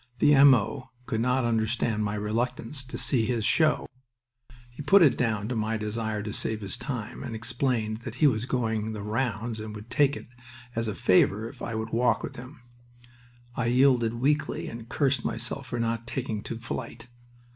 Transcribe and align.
The 0.17 0.33
M.O. 0.33 0.89
could 1.05 1.21
not 1.21 1.45
understand 1.45 2.03
my 2.03 2.15
reluctance 2.15 2.83
to 2.85 2.97
see 2.97 3.27
his 3.27 3.45
show. 3.45 3.85
He 4.71 4.81
put 4.81 5.03
it 5.03 5.15
down 5.15 5.47
to 5.49 5.55
my 5.55 5.77
desire 5.77 6.23
to 6.23 6.33
save 6.33 6.61
his 6.61 6.75
time 6.75 7.21
and 7.21 7.35
explained 7.35 7.97
that 7.97 8.15
he 8.15 8.25
was 8.25 8.47
going 8.47 8.93
the 8.93 9.03
rounds 9.03 9.59
and 9.59 9.75
would 9.75 9.91
take 9.91 10.17
it 10.17 10.25
as 10.75 10.87
a 10.87 10.95
favor 10.95 11.47
if 11.47 11.61
I 11.61 11.75
would 11.75 11.91
walk 11.91 12.23
with 12.23 12.35
him. 12.35 12.63
I 13.55 13.67
yielded 13.67 14.15
weakly, 14.15 14.67
and 14.67 14.89
cursed 14.89 15.23
myself 15.23 15.67
for 15.67 15.79
not 15.79 16.07
taking 16.07 16.41
to 16.45 16.57
flight. 16.57 17.07